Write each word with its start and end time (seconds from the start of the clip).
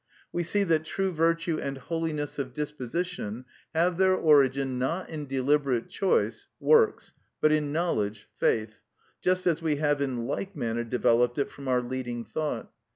We 0.33 0.41
see 0.41 0.63
that 0.63 0.83
true 0.83 1.11
virtue 1.11 1.59
and 1.59 1.77
holiness 1.77 2.39
of 2.39 2.53
disposition 2.53 3.45
have 3.75 3.97
their 3.97 4.15
origin 4.15 4.79
not 4.79 5.09
in 5.11 5.27
deliberate 5.27 5.89
choice 5.89 6.47
(works), 6.59 7.13
but 7.39 7.51
in 7.51 7.71
knowledge 7.71 8.27
(faith); 8.35 8.81
just 9.21 9.45
as 9.45 9.61
we 9.61 9.75
have 9.75 10.01
in 10.01 10.25
like 10.25 10.55
manner 10.55 10.83
developed 10.83 11.37
it 11.37 11.51
from 11.51 11.67
our 11.67 11.83
leading 11.83 12.25
thought. 12.25 12.71